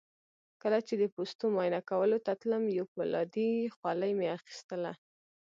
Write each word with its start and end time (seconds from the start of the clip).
کله 0.61 0.79
چې 0.87 0.93
د 0.97 1.03
پوستو 1.13 1.45
معاینه 1.55 1.81
کولو 1.89 2.17
ته 2.25 2.31
تلم 2.41 2.63
یو 2.77 2.85
فولادي 2.93 3.51
خولۍ 3.75 4.11
مې 4.19 4.27
اخیستله. 4.37 4.91